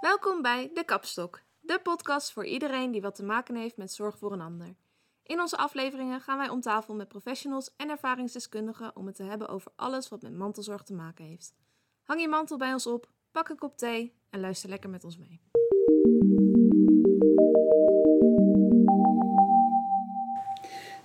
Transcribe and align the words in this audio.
Welkom 0.00 0.42
bij 0.42 0.70
De 0.74 0.82
Kapstok, 0.84 1.42
de 1.60 1.80
podcast 1.82 2.32
voor 2.32 2.46
iedereen 2.46 2.90
die 2.90 3.00
wat 3.00 3.14
te 3.14 3.24
maken 3.24 3.54
heeft 3.54 3.76
met 3.76 3.92
zorg 3.92 4.18
voor 4.18 4.32
een 4.32 4.40
ander. 4.40 4.74
In 5.22 5.40
onze 5.40 5.56
afleveringen 5.56 6.20
gaan 6.20 6.38
wij 6.38 6.48
om 6.48 6.60
tafel 6.60 6.94
met 6.94 7.08
professionals 7.08 7.70
en 7.76 7.90
ervaringsdeskundigen 7.90 8.96
om 8.96 9.06
het 9.06 9.16
te 9.16 9.22
hebben 9.22 9.48
over 9.48 9.72
alles 9.76 10.08
wat 10.08 10.22
met 10.22 10.34
mantelzorg 10.34 10.82
te 10.82 10.94
maken 10.94 11.24
heeft. 11.24 11.54
Hang 12.02 12.20
je 12.20 12.28
mantel 12.28 12.56
bij 12.56 12.72
ons 12.72 12.86
op, 12.86 13.08
pak 13.30 13.48
een 13.48 13.58
kop 13.58 13.78
thee 13.78 14.14
en 14.30 14.40
luister 14.40 14.68
lekker 14.68 14.90
met 14.90 15.04
ons 15.04 15.18
mee. 15.18 15.40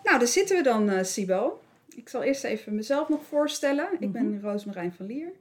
Nou, 0.03 0.19
daar 0.19 0.27
zitten 0.27 0.57
we 0.57 0.63
dan, 0.63 0.89
uh, 0.89 1.03
Sibo. 1.03 1.59
Ik 1.95 2.09
zal 2.09 2.23
eerst 2.23 2.43
even 2.43 2.75
mezelf 2.75 3.09
nog 3.09 3.25
voorstellen. 3.25 3.89
Ik 3.99 4.11
ben 4.11 4.29
Mhm. 4.29 4.45
Roosmarijn 4.45 4.93
van 4.93 5.05
Lier. 5.05 5.31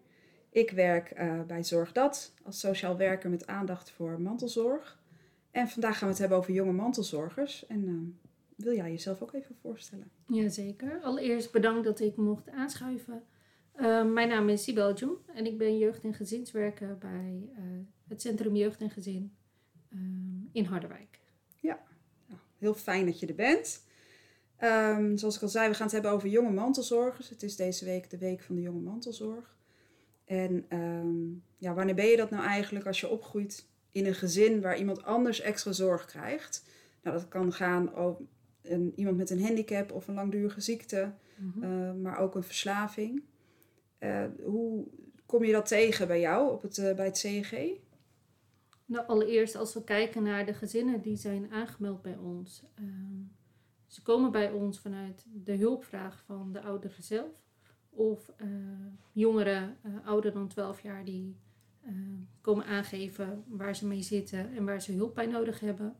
Ik 0.50 0.70
werk 0.70 1.10
eh, 1.10 1.42
bij 1.42 1.62
Zorg 1.62 1.92
Dat 1.92 2.34
als 2.42 2.60
sociaal 2.60 2.96
werker 2.96 3.30
met 3.30 3.46
aandacht 3.46 3.90
voor 3.90 4.20
mantelzorg. 4.20 4.98
En 5.50 5.68
vandaag 5.68 5.92
gaan 5.98 6.04
we 6.06 6.10
het 6.12 6.18
hebben 6.18 6.38
over 6.38 6.52
jonge 6.52 6.72
mantelzorgers. 6.72 7.66
En 7.66 7.84
eh, 7.88 8.26
wil 8.64 8.74
jij 8.74 8.90
jezelf 8.90 9.22
ook 9.22 9.32
even 9.32 9.56
voorstellen? 9.60 10.10
Jazeker. 10.26 11.00
Allereerst 11.02 11.52
bedankt 11.52 11.84
dat 11.84 12.00
ik 12.00 12.16
mocht 12.16 12.50
aanschuiven. 12.50 13.22
Eh, 13.72 14.04
mijn 14.04 14.28
naam 14.28 14.48
is 14.48 14.62
Sibel 14.62 14.94
Jong 14.94 15.16
en 15.34 15.46
ik 15.46 15.58
ben 15.58 15.78
jeugd- 15.78 16.04
en 16.04 16.14
gezinswerker 16.14 16.98
bij 16.98 17.48
het 18.08 18.20
Centrum 18.20 18.56
Jeugd 18.56 18.80
en 18.80 18.90
Gezin 18.90 19.32
eh, 19.88 19.98
in 20.52 20.64
Harderwijk. 20.64 21.18
Nou, 22.26 22.40
heel 22.58 22.74
fijn 22.74 23.06
dat 23.06 23.20
je 23.20 23.26
er 23.26 23.34
bent. 23.34 23.84
Ehm, 24.60 25.16
zoals 25.16 25.36
ik 25.36 25.42
al 25.42 25.48
zei, 25.48 25.68
we 25.68 25.74
gaan 25.74 25.84
het 25.84 25.92
hebben 25.92 26.10
over 26.10 26.28
jonge 26.28 26.50
mantelzorgers. 26.50 27.28
Het 27.28 27.42
is 27.42 27.56
deze 27.56 27.84
week 27.84 28.10
de 28.10 28.18
week 28.18 28.40
van 28.42 28.54
de 28.54 28.60
jonge 28.60 28.80
mantelzorg. 28.80 29.56
En 30.24 30.64
ehm, 30.68 31.28
ja, 31.56 31.74
wanneer 31.74 31.94
ben 31.94 32.06
je 32.06 32.16
dat 32.16 32.30
nou 32.30 32.44
eigenlijk 32.44 32.86
als 32.86 33.00
je 33.00 33.08
opgroeit 33.08 33.66
in 33.90 34.06
een 34.06 34.14
gezin 34.14 34.60
waar 34.60 34.78
iemand 34.78 35.02
anders 35.04 35.40
extra 35.40 35.72
zorg 35.72 36.04
krijgt? 36.04 36.64
Nou, 37.02 37.16
dat 37.16 37.28
kan 37.28 37.52
gaan 37.52 37.94
over 37.94 38.24
een, 38.62 38.92
iemand 38.96 39.16
met 39.16 39.30
een 39.30 39.42
handicap 39.42 39.92
of 39.92 40.08
een 40.08 40.14
langdurige 40.14 40.60
ziekte, 40.60 41.12
eh, 41.60 41.92
maar 41.92 42.18
ook 42.18 42.34
een 42.34 42.42
verslaving. 42.42 43.22
Eh, 43.98 44.24
hoe 44.44 44.86
kom 45.26 45.44
je 45.44 45.52
dat 45.52 45.66
tegen 45.66 46.06
bij 46.06 46.20
jou 46.20 46.52
op 46.52 46.62
het, 46.62 46.78
eh, 46.78 46.94
bij 46.94 47.04
het 47.04 47.18
CEG? 47.18 47.52
Nou, 48.84 49.06
allereerst 49.06 49.56
als 49.56 49.74
we 49.74 49.84
kijken 49.84 50.22
naar 50.22 50.46
de 50.46 50.54
gezinnen 50.54 51.00
die 51.00 51.16
zijn 51.16 51.50
aangemeld 51.50 52.02
bij 52.02 52.16
ons. 52.16 52.62
ehm, 52.74 53.38
ze 53.90 54.02
komen 54.02 54.30
bij 54.30 54.50
ons 54.50 54.78
vanuit 54.78 55.24
de 55.32 55.56
hulpvraag 55.56 56.22
van 56.26 56.52
de 56.52 56.62
ouderen 56.62 57.02
zelf. 57.02 57.42
Of 57.90 58.32
eh, 58.36 58.48
jongeren 59.12 59.76
eh, 59.82 59.92
ouder 60.04 60.32
dan 60.32 60.48
12 60.48 60.80
jaar 60.80 61.04
die 61.04 61.36
eh, 61.80 61.92
komen 62.40 62.64
aangeven 62.64 63.44
waar 63.48 63.76
ze 63.76 63.86
mee 63.86 64.02
zitten 64.02 64.54
en 64.54 64.64
waar 64.64 64.82
ze 64.82 64.92
hulp 64.92 65.14
bij 65.14 65.26
nodig 65.26 65.60
hebben. 65.60 65.96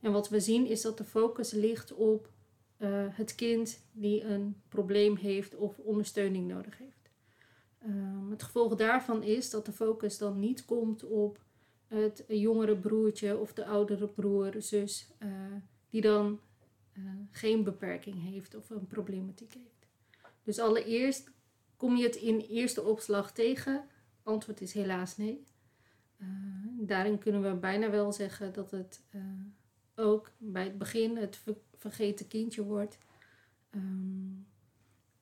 En 0.00 0.12
wat 0.12 0.28
we 0.28 0.40
zien 0.40 0.66
is 0.66 0.82
dat 0.82 0.98
de 0.98 1.04
focus 1.04 1.52
ligt 1.52 1.92
op 1.92 2.34
het 3.10 3.34
kind 3.34 3.84
die 3.92 4.24
een 4.24 4.62
probleem 4.68 5.16
heeft 5.16 5.56
of 5.56 5.78
ondersteuning 5.78 6.48
nodig 6.48 6.78
heeft. 6.78 7.10
Ehm, 7.78 8.30
het 8.30 8.42
gevolg 8.42 8.74
daarvan 8.74 9.22
is 9.22 9.50
dat 9.50 9.66
de 9.66 9.72
focus 9.72 10.18
dan 10.18 10.38
niet 10.38 10.64
komt 10.64 11.04
op 11.04 11.44
het 11.86 12.24
jongere 12.28 12.76
broertje 12.76 13.38
of 13.38 13.52
de 13.52 13.66
oudere 13.66 14.08
broer, 14.08 14.54
zus, 14.58 15.12
die 15.90 16.00
dan 16.00 16.40
eh, 16.96 17.02
geen 17.30 17.64
beperking 17.64 18.22
heeft 18.22 18.54
of 18.54 18.70
een 18.70 18.86
problematiek 18.86 19.54
heeft. 19.54 19.86
Dus 20.42 20.58
allereerst 20.58 21.30
kom 21.76 21.96
je 21.96 22.04
het 22.04 22.16
in 22.16 22.38
eerste 22.38 22.82
opslag 22.82 23.32
tegen. 23.32 23.84
Antwoord 24.22 24.60
is 24.60 24.72
helaas 24.72 25.16
nee. 25.16 25.44
Eh, 26.16 26.26
daarin 26.78 27.18
kunnen 27.18 27.42
we 27.42 27.54
bijna 27.54 27.90
wel 27.90 28.12
zeggen 28.12 28.52
dat 28.52 28.70
het 28.70 29.02
eh, 29.10 29.20
ook 29.94 30.30
bij 30.38 30.64
het 30.64 30.78
begin 30.78 31.16
het 31.16 31.36
ver- 31.36 31.56
vergeten 31.76 32.26
kindje 32.26 32.64
wordt. 32.64 32.98
Ehm, 33.70 34.34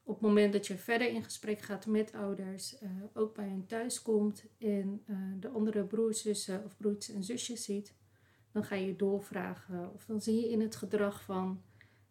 op 0.03 0.15
het 0.15 0.21
moment 0.23 0.53
dat 0.53 0.67
je 0.67 0.79
verder 0.79 1.09
in 1.09 1.25
gesprek 1.25 1.61
gaat 1.61 1.87
met 1.87 2.13
ouders, 2.13 2.77
ook 3.13 3.35
bij 3.35 3.49
hen 3.49 3.67
thuis 3.67 4.03
komt 4.03 4.45
en 4.59 5.05
de 5.41 5.49
andere 5.49 5.85
broers, 5.85 6.23
zussen 6.23 6.65
of 6.65 6.77
broertjes 6.77 7.15
en 7.15 7.25
zusjes 7.25 7.65
ziet, 7.65 7.95
dan 8.55 8.65
ga 8.65 8.75
je 8.75 8.97
doorvragen 8.97 9.93
of 9.95 10.05
dan 10.05 10.21
zie 10.21 10.41
je 10.41 10.51
in 10.51 10.61
het 10.61 10.77
gedrag 10.77 11.23
van 11.23 11.63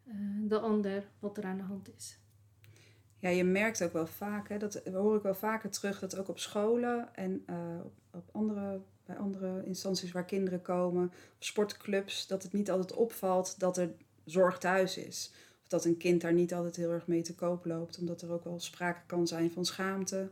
eh, 0.03 0.13
de 0.41 0.59
ander 0.59 1.09
wat 1.19 1.37
er 1.37 1.43
aan 1.43 1.57
de 1.57 1.63
hand 1.63 1.95
is. 1.97 2.19
Ja, 3.19 3.29
je 3.29 3.43
merkt 3.43 3.83
ook 3.83 3.93
wel 3.93 4.07
vaak, 4.07 4.49
hè, 4.49 4.57
dat 4.57 4.81
hoor 4.93 5.15
ik 5.15 5.23
wel 5.23 5.35
vaker 5.35 5.69
terug, 5.69 5.99
dat 5.99 6.17
ook 6.17 6.27
op 6.27 6.39
scholen 6.39 7.15
en 7.15 7.43
eh, 7.45 7.79
op, 8.11 8.29
andere, 8.31 8.81
bij 9.05 9.17
andere 9.17 9.65
instanties 9.65 10.11
waar 10.11 10.25
kinderen 10.25 10.61
komen, 10.61 11.11
sportclubs, 11.39 12.27
dat 12.27 12.43
het 12.43 12.53
niet 12.53 12.71
altijd 12.71 12.93
opvalt 12.93 13.59
dat 13.59 13.77
er 13.77 13.89
zorg 14.23 14.57
thuis 14.57 14.97
is. 14.97 15.33
Of 15.61 15.67
dat 15.67 15.85
een 15.85 15.97
kind 15.97 16.21
daar 16.21 16.33
niet 16.33 16.53
altijd 16.53 16.75
heel 16.75 16.91
erg 16.91 17.07
mee 17.07 17.21
te 17.21 17.35
koop 17.35 17.65
loopt, 17.65 17.99
omdat 17.99 18.21
er 18.21 18.31
ook 18.31 18.43
wel 18.43 18.59
sprake 18.59 19.01
kan 19.05 19.27
zijn 19.27 19.51
van 19.51 19.65
schaamte. 19.65 20.29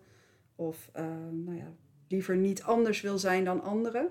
Of 0.56 0.90
eh, 0.94 1.06
nou 1.32 1.58
ja, 1.58 1.74
liever 2.08 2.38
niet 2.38 2.64
anders 2.64 3.02
wil 3.02 3.18
zijn 3.18 3.44
dan 3.44 3.62
anderen. 3.62 4.10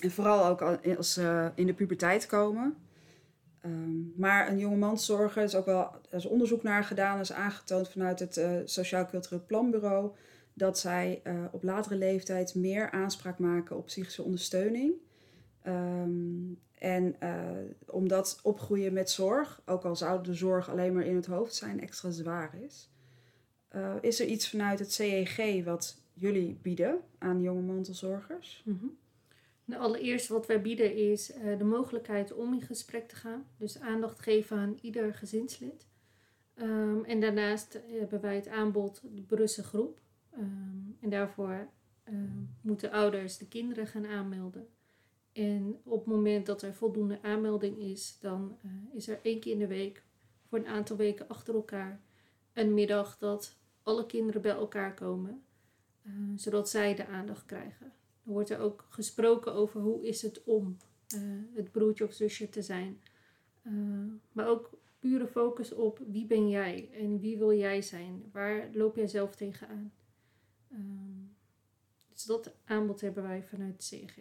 En 0.00 0.10
vooral 0.10 0.46
ook 0.46 0.62
al- 0.62 0.96
als 0.96 1.12
ze 1.12 1.50
in 1.54 1.66
de 1.66 1.74
puberteit 1.74 2.26
komen. 2.26 2.76
Ehm, 3.60 4.20
maar 4.20 4.48
een 4.48 4.58
jonge 4.58 4.76
manszorger 4.76 5.42
is 5.42 5.54
ook 5.54 5.64
wel, 5.66 5.90
er 6.10 6.16
is 6.16 6.26
onderzoek 6.26 6.62
naar 6.62 6.84
gedaan, 6.84 7.20
is 7.20 7.32
aangetoond 7.32 7.88
vanuit 7.88 8.18
het 8.18 8.36
eh, 8.36 8.50
Sociaal 8.64 9.06
Cultureel 9.06 9.44
Planbureau, 9.46 10.10
dat 10.52 10.78
zij 10.78 11.20
eh, 11.22 11.44
op 11.50 11.62
latere 11.62 11.96
leeftijd 11.96 12.54
meer 12.54 12.90
aanspraak 12.90 13.38
maken 13.38 13.76
op 13.76 13.86
psychische 13.86 14.22
ondersteuning. 14.22 14.94
Ehm, 15.62 16.52
en 16.74 17.20
eh, 17.20 17.40
omdat 17.86 18.40
opgroeien 18.42 18.92
met 18.92 19.10
zorg, 19.10 19.62
ook 19.64 19.84
al 19.84 19.96
zou 19.96 20.22
de 20.22 20.34
zorg 20.34 20.70
alleen 20.70 20.94
maar 20.94 21.04
in 21.04 21.16
het 21.16 21.26
hoofd 21.26 21.54
zijn, 21.54 21.80
extra 21.80 22.10
zwaar 22.10 22.54
is. 22.64 22.90
Eh, 23.68 23.94
is 24.00 24.20
er 24.20 24.26
iets 24.26 24.50
vanuit 24.50 24.78
het 24.78 24.92
CEG 24.92 25.64
wat 25.64 26.00
jullie 26.14 26.58
bieden 26.62 26.98
aan 27.18 27.40
jonge 27.40 27.62
mantelzorgers? 27.62 28.62
Nou, 28.64 28.92
allereerst 29.74 30.28
wat 30.28 30.46
wij 30.46 30.60
bieden 30.60 30.94
is 30.94 31.32
eh, 31.32 31.58
de 31.58 31.64
mogelijkheid 31.64 32.32
om 32.32 32.52
in 32.52 32.62
gesprek 32.62 33.08
te 33.08 33.16
gaan. 33.16 33.46
Dus 33.56 33.80
aandacht 33.80 34.20
geven 34.20 34.56
aan 34.56 34.78
ieder 34.80 35.14
gezinslid. 35.14 35.86
Ehm, 36.54 37.04
en 37.04 37.20
daarnaast 37.20 37.80
hebben 37.86 38.20
wij 38.20 38.34
het 38.34 38.48
aanbod 38.48 39.00
de 39.02 39.22
Brusse 39.22 39.62
groep. 39.62 40.00
Ehm, 40.30 40.90
en 41.00 41.10
daarvoor 41.10 41.68
ehm, 42.04 42.44
moeten 42.60 42.90
ouders 42.90 43.38
de 43.38 43.48
kinderen 43.48 43.86
gaan 43.86 44.06
aanmelden. 44.06 44.68
En 45.32 45.80
op 45.82 45.98
het 45.98 46.14
moment 46.14 46.46
dat 46.46 46.62
er 46.62 46.74
voldoende 46.74 47.22
aanmelding 47.22 47.78
is, 47.78 48.18
dan 48.20 48.58
eh, 48.62 48.70
is 48.94 49.08
er 49.08 49.20
één 49.22 49.40
keer 49.40 49.52
in 49.52 49.58
de 49.58 49.66
week 49.66 50.02
voor 50.48 50.58
een 50.58 50.66
aantal 50.66 50.96
weken 50.96 51.28
achter 51.28 51.54
elkaar 51.54 52.00
een 52.52 52.74
middag 52.74 53.18
dat 53.18 53.56
alle 53.82 54.06
kinderen 54.06 54.42
bij 54.42 54.52
elkaar 54.52 54.94
komen, 54.94 55.44
eh, 56.02 56.12
zodat 56.36 56.68
zij 56.68 56.94
de 56.94 57.06
aandacht 57.06 57.46
krijgen. 57.46 57.92
Er 58.26 58.32
wordt 58.32 58.50
er 58.50 58.58
ook 58.58 58.86
gesproken 58.88 59.52
over 59.52 59.80
hoe 59.80 60.06
is 60.06 60.22
het 60.22 60.44
om 60.44 60.76
eh, 61.08 61.20
het 61.54 61.72
broertje 61.72 62.04
of 62.04 62.12
zusje 62.12 62.48
te 62.48 62.62
zijn. 62.62 63.00
Eh, 63.62 63.72
maar 64.32 64.48
ook 64.48 64.70
pure 64.98 65.26
focus 65.26 65.72
op 65.72 66.00
wie 66.06 66.26
ben 66.26 66.48
jij 66.48 66.90
en 66.92 67.20
wie 67.20 67.38
wil 67.38 67.52
jij 67.52 67.82
zijn? 67.82 68.28
Waar 68.32 68.68
loop 68.72 68.96
jij 68.96 69.08
zelf 69.08 69.36
tegenaan? 69.36 69.92
Ehm 70.70 71.16
dus 72.16 72.24
dat 72.24 72.54
aanbod 72.64 73.00
hebben 73.00 73.22
wij 73.22 73.42
vanuit 73.42 73.76
CG. 73.76 74.18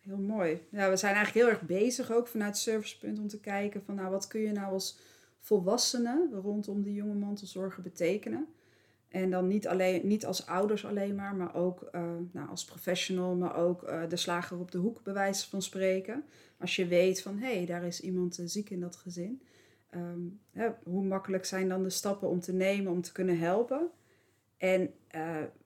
Heel 0.00 0.18
mooi. 0.18 0.66
Ja, 0.70 0.90
we 0.90 0.96
zijn 0.96 1.14
eigenlijk 1.14 1.46
heel 1.46 1.54
erg 1.54 1.66
bezig 1.66 2.12
ook 2.12 2.28
vanuit 2.28 2.56
Servicepunt 2.56 3.18
om 3.18 3.28
te 3.28 3.40
kijken 3.40 3.82
van 3.82 3.94
nou 3.94 4.10
wat 4.10 4.26
kun 4.26 4.40
je 4.40 4.52
nou 4.52 4.72
als 4.72 4.98
volwassene 5.40 6.28
rondom 6.42 6.82
die 6.82 6.94
jonge 6.94 7.14
mantelzorger 7.14 7.82
betekenen. 7.82 8.46
En 9.12 9.30
dan 9.30 9.46
niet, 9.46 9.68
alleen, 9.68 10.06
niet 10.06 10.26
als 10.26 10.46
ouders 10.46 10.84
alleen 10.84 11.14
maar, 11.14 11.34
maar 11.34 11.54
ook 11.54 11.82
eh, 11.82 12.02
nou, 12.30 12.48
als 12.48 12.64
professional, 12.64 13.34
maar 13.34 13.56
ook 13.56 13.82
eh, 13.82 14.08
de 14.08 14.16
slager 14.16 14.58
op 14.58 14.70
de 14.70 14.78
hoek, 14.78 15.02
bij 15.02 15.12
wijze 15.12 15.48
van 15.48 15.62
spreken. 15.62 16.24
Als 16.58 16.76
je 16.76 16.86
weet 16.86 17.22
van 17.22 17.38
hé, 17.38 17.56
hey, 17.56 17.66
daar 17.66 17.84
is 17.84 18.00
iemand 18.00 18.38
eh, 18.38 18.46
ziek 18.46 18.70
in 18.70 18.80
dat 18.80 18.96
gezin. 18.96 19.42
Ehm, 19.90 20.20
hè, 20.52 20.70
hoe 20.82 21.04
makkelijk 21.04 21.44
zijn 21.44 21.68
dan 21.68 21.82
de 21.82 21.90
stappen 21.90 22.28
om 22.28 22.40
te 22.40 22.52
nemen 22.52 22.92
om 22.92 23.02
te 23.02 23.12
kunnen 23.12 23.38
helpen? 23.38 23.90
En 24.56 24.94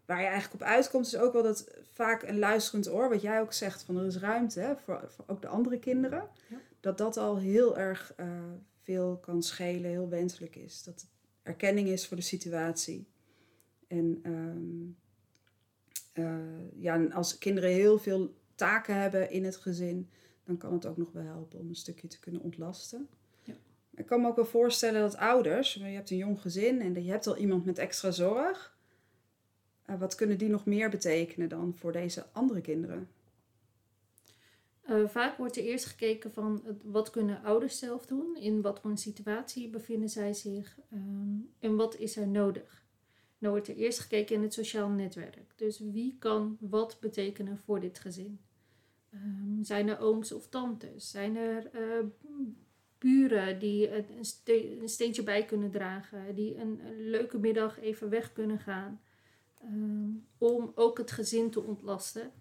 waar 0.07 0.21
je 0.21 0.27
eigenlijk 0.27 0.55
op 0.55 0.63
uitkomt, 0.63 1.07
is 1.07 1.17
ook 1.17 1.33
wel 1.33 1.43
dat 1.43 1.71
vaak 1.93 2.23
een 2.23 2.39
luisterend 2.39 2.91
oor, 2.91 3.09
wat 3.09 3.23
jij 3.23 3.41
ook 3.41 3.53
zegt, 3.53 3.83
van 3.83 3.97
er 3.97 4.07
is 4.07 4.19
ruimte 4.19 4.61
hè, 4.61 4.77
voor, 4.77 5.05
voor 5.09 5.25
ook 5.27 5.43
de 5.43 5.49
andere 5.49 5.79
kinderen. 5.79 6.29
Ja. 6.49 6.57
Dat 6.81 6.99
dat 6.99 7.17
al 7.17 7.39
heel 7.39 7.79
erg 7.79 8.15
veel 8.83 9.19
kan 9.21 9.43
schelen, 9.43 9.91
heel 9.91 10.09
wenselijk 10.09 10.57
is. 10.57 10.83
Dat 10.83 10.95
het 10.95 11.11
erkenning 11.43 11.89
is 11.89 12.07
voor 12.07 12.17
de 12.17 12.23
situatie. 12.23 13.07
En 13.87 14.21
ehm, 14.23 14.87
eh, 16.13 16.83
ja, 16.83 17.05
als 17.05 17.39
kinderen 17.39 17.71
heel 17.71 17.99
veel 17.99 18.35
taken 18.55 19.01
hebben 19.01 19.31
in 19.31 19.45
het 19.45 19.57
gezin, 19.57 20.09
dan 20.45 20.57
kan 20.57 20.73
het 20.73 20.87
ook 20.87 20.97
nog 20.97 21.13
wel 21.13 21.23
helpen 21.23 21.59
om 21.59 21.69
een 21.69 21.77
stukje 21.77 22.09
te 22.09 22.21
kunnen 22.21 22.41
ontlasten. 22.41 23.09
Ja. 23.43 23.55
Ik 23.95 24.07
kan 24.07 24.21
me 24.21 24.29
ook 24.29 24.37
wel 24.37 24.45
voorstellen 24.45 25.01
dat 25.01 25.17
ouders, 25.17 25.75
je 25.75 25.83
hebt 25.83 26.11
een 26.11 26.17
jong 26.17 26.41
gezin 26.41 26.81
en 26.81 27.05
je 27.05 27.11
hebt 27.11 27.27
al 27.27 27.37
iemand 27.37 27.65
met 27.65 27.79
extra 27.79 28.11
zorg. 28.11 28.79
Uh, 29.87 29.99
wat 29.99 30.15
kunnen 30.15 30.39
die 30.39 30.49
nog 30.49 30.67
meer 30.67 30.91
betekenen 30.91 31.49
dan 31.49 31.75
voor 31.77 31.93
deze 31.93 32.27
andere 32.33 32.61
kinderen? 32.61 33.09
Uh, 34.89 35.09
vaak 35.09 35.37
wordt 35.37 35.57
er 35.57 35.63
eerst 35.63 35.85
gekeken 35.85 36.33
van 36.33 36.63
wat 36.83 37.11
kunnen 37.11 37.43
ouders 37.43 37.79
zelf 37.79 38.07
doen, 38.07 38.37
in 38.37 38.63
wat 38.63 38.81
voor 38.81 38.91
een 38.91 38.99
situatie 38.99 39.69
bevinden 39.69 40.09
zij 40.09 40.33
zich 40.33 40.79
um, 40.93 41.51
en 41.59 41.77
wat 41.77 41.97
is 41.97 42.17
er 42.17 42.29
nodig. 42.29 42.86
Wordt 43.51 43.69
er 43.69 43.77
eerst 43.77 43.99
gekeken 43.99 44.35
in 44.35 44.43
het 44.43 44.53
sociaal 44.53 44.89
netwerk. 44.89 45.53
Dus 45.57 45.79
wie 45.79 46.17
kan 46.19 46.57
wat 46.61 46.97
betekenen 47.01 47.59
voor 47.59 47.81
dit 47.81 47.99
gezin? 47.99 48.41
Um, 49.15 49.65
zijn 49.65 49.89
er 49.89 50.01
ooms 50.01 50.33
of 50.33 50.49
tantes? 50.49 51.11
Zijn 51.11 51.37
er 51.37 51.71
uh, 51.75 52.07
buren 52.99 53.59
die 53.59 53.91
een, 53.91 54.05
een, 54.81 54.89
steentje 54.89 55.23
bij 55.23 55.45
kunnen 55.45 55.71
dragen? 55.71 56.35
Die 56.35 56.57
een, 56.57 56.81
leuke 56.97 57.39
middag 57.39 57.81
even 57.81 58.09
weg 58.09 58.33
kunnen 58.33 58.59
gaan? 58.59 59.01
Um, 59.65 60.27
om 60.39 60.73
ook 60.75 60.99
het 60.99 61.11
gezin 61.11 61.51
te 61.51 61.63
ontlasten. 61.63 62.33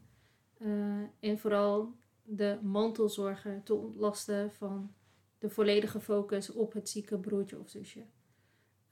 Uh, 0.57 1.03
en 1.19 1.39
vooral 1.39 1.95
de 2.23 2.57
mantelzorger 2.61 3.63
te 3.63 3.73
ontlasten 3.73 4.51
van 4.51 4.93
de 5.37 5.49
volledige 5.49 5.99
focus 5.99 6.49
op 6.49 6.73
het 6.73 6.89
zieke 6.89 7.17
broertje 7.17 7.59
of 7.59 7.69
zusje. 7.69 8.05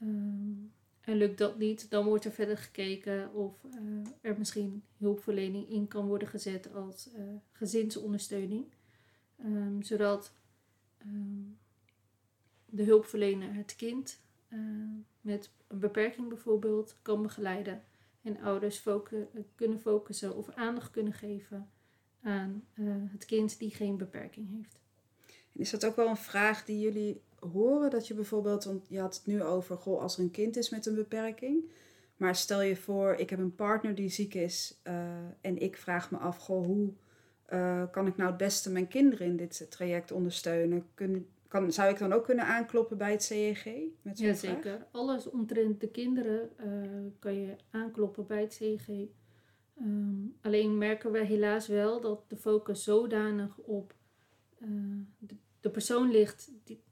Um, 0.01 0.73
en 1.03 1.17
lukt 1.17 1.37
dat 1.37 1.57
niet, 1.57 1.89
dan 1.89 2.05
wordt 2.05 2.25
er 2.25 2.31
verder 2.31 2.57
gekeken 2.57 3.33
of 3.33 3.63
uh, 3.63 4.07
er 4.21 4.37
misschien 4.37 4.83
hulpverlening 4.97 5.69
in 5.69 5.87
kan 5.87 6.07
worden 6.07 6.27
gezet 6.27 6.73
als 6.73 7.09
uh, 7.17 7.21
gezinsondersteuning. 7.51 8.65
Um, 9.45 9.81
zodat 9.81 10.33
um, 11.05 11.57
de 12.65 12.83
hulpverlener 12.83 13.53
het 13.53 13.75
kind 13.75 14.21
uh, 14.49 14.59
met 15.21 15.51
een 15.67 15.79
beperking 15.79 16.27
bijvoorbeeld 16.27 16.97
kan 17.01 17.21
begeleiden. 17.21 17.83
En 18.21 18.41
ouders 18.41 18.83
kunnen 19.55 19.79
focussen 19.79 20.35
of 20.35 20.49
aandacht 20.49 20.91
kunnen 20.91 21.13
geven 21.13 21.69
aan 22.21 22.63
het 23.11 23.25
kind 23.25 23.59
die 23.59 23.69
geen 23.69 23.97
beperking 23.97 24.49
heeft. 24.49 24.79
En 25.53 25.59
is 25.59 25.69
dat 25.69 25.85
ook 25.85 25.95
wel 25.95 26.07
een 26.07 26.17
vraag 26.17 26.65
die 26.65 26.79
jullie 26.79 27.21
horen? 27.43 27.89
Dat 27.89 28.07
je 28.07 28.13
bijvoorbeeld, 28.13 28.63
want 28.63 28.85
je 28.89 28.99
had 28.99 29.15
het 29.15 29.25
nu 29.25 29.43
over, 29.43 29.77
goh, 29.77 30.01
als 30.01 30.17
er 30.17 30.23
een 30.23 30.31
kind 30.31 30.57
is 30.57 30.69
met 30.69 30.85
een 30.85 30.95
beperking. 30.95 31.71
Maar 32.17 32.35
stel 32.35 32.61
je 32.61 32.75
voor, 32.75 33.13
ik 33.13 33.29
heb 33.29 33.39
een 33.39 33.55
partner 33.55 33.95
die 33.95 34.09
ziek 34.09 34.33
is 34.33 34.81
uh, 34.87 34.93
en 35.41 35.57
ik 35.57 35.77
vraag 35.77 36.11
me 36.11 36.17
af, 36.17 36.37
goh, 36.37 36.65
hoe 36.65 36.93
uh, 37.49 37.83
kan 37.91 38.07
ik 38.07 38.17
nou 38.17 38.29
het 38.29 38.37
beste 38.37 38.71
mijn 38.71 38.87
kinderen 38.87 39.27
in 39.27 39.37
dit 39.37 39.71
traject 39.71 40.11
ondersteunen? 40.11 40.85
Kun, 40.93 41.27
kan, 41.47 41.71
zou 41.71 41.89
ik 41.89 41.97
dan 41.97 42.13
ook 42.13 42.23
kunnen 42.23 42.45
aankloppen 42.45 42.97
bij 42.97 43.11
het 43.11 43.23
CEG? 43.23 43.65
Met 44.01 44.19
ja, 44.19 44.33
zeker. 44.33 44.85
Alles 44.91 45.29
omtrent 45.29 45.81
de 45.81 45.89
kinderen 45.89 46.49
uh, 46.65 47.11
kan 47.19 47.33
je 47.33 47.55
aankloppen 47.69 48.27
bij 48.27 48.41
het 48.41 48.53
CEG. 48.53 48.87
Um, 49.81 50.35
alleen 50.41 50.77
merken 50.77 51.11
we 51.11 51.25
helaas 51.25 51.67
wel 51.67 52.01
dat 52.01 52.23
de 52.27 52.37
focus 52.37 52.83
zodanig 52.83 53.57
op 53.57 53.93
de, 55.17 55.35
de, 55.59 55.69
persoon 55.69 56.11
ligt 56.11 56.51
die, 56.63 56.83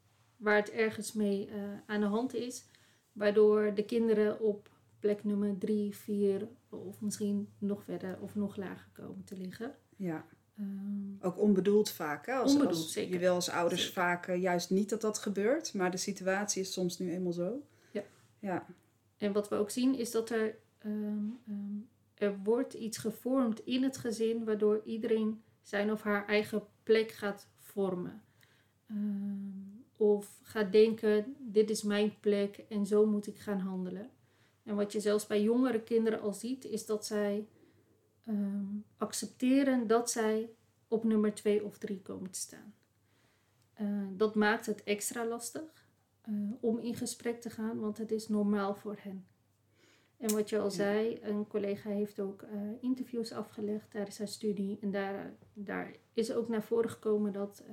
waar 0.41 0.55
het 0.55 0.71
ergens 0.71 1.13
mee 1.13 1.47
uh, 1.47 1.53
aan 1.85 1.99
de 1.99 2.05
hand 2.05 2.33
is. 2.33 2.65
Waardoor 3.11 3.73
de 3.73 3.85
kinderen 3.85 4.39
op 4.39 4.69
plek 4.99 5.23
nummer 5.23 5.57
drie, 5.57 5.95
vier 5.95 6.47
of 6.69 7.01
misschien 7.01 7.49
nog 7.57 7.83
verder 7.83 8.19
of 8.21 8.35
nog 8.35 8.55
lager 8.55 8.89
komen 8.93 9.23
te 9.23 9.37
liggen. 9.37 9.75
Ja. 9.95 10.25
Um, 10.59 11.17
ook 11.21 11.39
onbedoeld 11.39 11.89
vaak. 11.89 12.25
Hè? 12.25 12.33
Als, 12.33 12.51
onbedoeld, 12.51 12.75
als, 12.75 12.91
zeker. 12.91 13.13
Je 13.13 13.19
wil 13.19 13.33
als 13.33 13.49
ouders 13.49 13.81
zeker. 13.81 14.01
vaak 14.01 14.27
uh, 14.27 14.41
juist 14.41 14.69
niet 14.69 14.89
dat 14.89 15.01
dat 15.01 15.17
gebeurt, 15.17 15.73
maar 15.73 15.91
de 15.91 15.97
situatie 15.97 16.61
is 16.61 16.73
soms 16.73 16.99
nu 16.99 17.11
eenmaal 17.11 17.31
zo. 17.31 17.65
Ja. 17.91 18.03
ja. 18.39 18.65
En 19.17 19.33
wat 19.33 19.49
we 19.49 19.55
ook 19.55 19.69
zien 19.69 19.95
is 19.97 20.11
dat 20.11 20.29
er, 20.29 20.57
um, 20.85 21.39
um, 21.47 21.89
er 22.13 22.37
wordt 22.43 22.73
iets 22.73 22.97
gevormd 22.97 23.59
in 23.59 23.83
het 23.83 23.97
gezin 23.97 24.43
waardoor 24.45 24.81
iedereen 24.85 25.43
zijn 25.61 25.91
of 25.91 26.01
haar 26.01 26.27
eigen 26.27 26.63
plek 26.83 27.11
gaat 27.11 27.47
vormen. 27.57 28.23
Um, 28.91 29.70
of 30.01 30.39
gaat 30.41 30.71
denken, 30.71 31.35
dit 31.39 31.69
is 31.69 31.83
mijn 31.83 32.19
plek 32.19 32.65
en 32.69 32.85
zo 32.85 33.05
moet 33.05 33.27
ik 33.27 33.39
gaan 33.39 33.59
handelen. 33.59 34.09
En 34.63 34.75
wat 34.75 34.91
je 34.91 34.99
zelfs 34.99 35.27
bij 35.27 35.41
jongere 35.41 35.81
kinderen 35.81 36.21
al 36.21 36.33
ziet, 36.33 36.65
is 36.65 36.85
dat 36.85 37.05
zij 37.05 37.47
um, 38.27 38.85
accepteren 38.97 39.87
dat 39.87 40.11
zij 40.11 40.49
op 40.87 41.03
nummer 41.03 41.33
2 41.33 41.63
of 41.63 41.77
3 41.77 42.01
komen 42.01 42.31
te 42.31 42.39
staan. 42.39 42.73
Uh, 43.81 43.87
dat 44.17 44.35
maakt 44.35 44.65
het 44.65 44.83
extra 44.83 45.25
lastig 45.25 45.87
uh, 46.29 46.51
om 46.59 46.79
in 46.79 46.95
gesprek 46.95 47.41
te 47.41 47.49
gaan, 47.49 47.79
want 47.79 47.97
het 47.97 48.11
is 48.11 48.27
normaal 48.27 48.75
voor 48.75 48.97
hen. 48.99 49.25
En 50.17 50.33
wat 50.33 50.49
je 50.49 50.57
al 50.57 50.63
ja. 50.63 50.69
zei, 50.69 51.19
een 51.21 51.47
collega 51.47 51.89
heeft 51.89 52.19
ook 52.19 52.41
uh, 52.41 52.49
interviews 52.79 53.31
afgelegd 53.31 53.91
tijdens 53.91 54.17
haar 54.17 54.27
studie. 54.27 54.77
En 54.81 54.91
daar, 54.91 55.33
daar 55.53 55.95
is 56.13 56.33
ook 56.33 56.47
naar 56.47 56.63
voren 56.63 56.89
gekomen 56.89 57.33
dat 57.33 57.63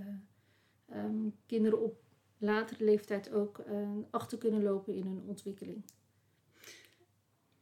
um, 0.91 1.35
kinderen 1.47 1.83
op 1.83 2.07
latere 2.39 2.85
leeftijd 2.85 3.33
ook 3.33 3.59
uh, 3.71 3.89
achter 4.11 4.39
kunnen 4.39 4.63
lopen 4.63 4.95
in 4.95 5.07
hun 5.07 5.23
ontwikkeling. 5.27 5.83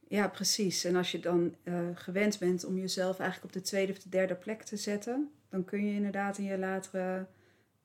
Ja, 0.07 0.27
precies. 0.27 0.83
En 0.83 0.95
als 0.95 1.11
je 1.11 1.19
dan 1.19 1.55
uh, 1.63 1.79
gewend 1.93 2.39
bent 2.39 2.65
om 2.65 2.77
jezelf 2.77 3.19
eigenlijk 3.19 3.55
op 3.55 3.61
de 3.61 3.67
tweede 3.67 3.91
of 3.91 3.99
de 3.99 4.09
derde 4.09 4.35
plek 4.35 4.63
te 4.63 4.77
zetten, 4.77 5.31
dan 5.49 5.65
kun 5.65 5.85
je 5.85 5.93
inderdaad 5.93 6.37
in 6.37 6.43
je 6.43 6.57
latere, 6.57 7.25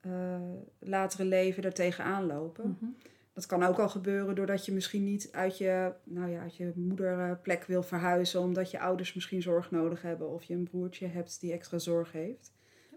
uh, 0.01 0.41
latere 0.79 1.25
leven 1.25 1.63
er 1.63 1.73
tegenaan 1.73 2.25
lopen. 2.25 2.67
Mm 2.67 2.77
-hmm. 2.79 2.95
Dat 3.33 3.45
kan 3.45 3.63
ook 3.63 3.79
al 3.79 3.89
gebeuren 3.89 4.35
doordat 4.35 4.65
je 4.65 4.71
misschien 4.71 5.03
niet 5.03 5.29
uit 5.31 5.57
je, 5.57 5.93
nou 6.03 6.31
ja, 6.31 6.41
uit 6.41 6.55
je 6.55 6.71
moederplek 6.75 7.63
wil 7.63 7.83
verhuizen, 7.83 8.39
omdat 8.39 8.71
je 8.71 8.79
ouders 8.79 9.13
misschien 9.13 9.41
zorg 9.41 9.71
nodig 9.71 10.01
hebben 10.01 10.29
of 10.29 10.43
je 10.43 10.53
een 10.53 10.69
broertje 10.69 11.07
hebt 11.07 11.39
die 11.39 11.51
extra 11.51 11.77
zorg 11.77 12.11
heeft. 12.11 12.51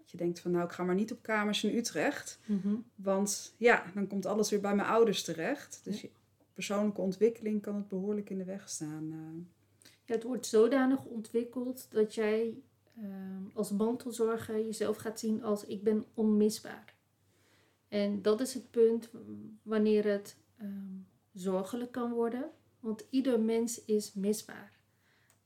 Dat 0.07 0.19
je 0.19 0.25
denkt 0.25 0.41
van 0.41 0.51
nou, 0.51 0.65
ik 0.65 0.73
ga 0.73 0.85
maar 0.85 0.95
niet 0.95 1.13
op 1.13 1.23
kamers 1.23 1.65
in 1.65 1.77
Utrecht. 1.77 2.39
Mm 2.45 2.61
-hmm. 2.63 2.85
Want 2.95 3.55
ja, 3.57 3.85
dan 3.95 4.07
komt 4.07 4.27
alles 4.27 4.51
weer 4.51 4.61
bij 4.61 4.75
mijn 4.75 4.89
ouders 4.89 5.23
terecht. 5.23 5.81
Dus 5.83 6.07
persoonlijke 6.55 7.01
ontwikkeling 7.01 7.63
kan 7.63 7.75
het 7.75 7.89
behoorlijk 7.89 8.31
in 8.31 8.39
de 8.39 8.45
weg 8.45 8.69
staan. 8.69 9.05
Uh. 9.13 9.45
Ja, 10.05 10.15
het 10.15 10.23
wordt 10.23 10.47
zodanig 10.47 11.05
ontwikkeld 11.05 11.87
dat 11.91 12.15
jij 12.15 12.55
uh, 12.99 13.07
als 13.55 13.71
mantelzorger 13.71 14.65
jezelf 14.65 14.97
gaat 14.97 15.21
zien 15.21 15.43
als 15.43 15.65
ik 15.65 15.83
ben 15.83 16.05
onmisbaar. 16.15 16.95
En 17.89 18.23
dat 18.23 18.41
is 18.41 18.55
het 18.55 18.71
punt 18.71 19.11
wanneer 19.63 20.05
het 20.05 20.37
um, 20.63 21.07
zorgelijk 21.33 21.93
kan 21.93 22.13
worden. 22.13 22.51
Want 22.81 23.05
ieder 23.11 23.41
mens 23.41 23.85
is 23.85 24.15
misbaar. 24.15 24.73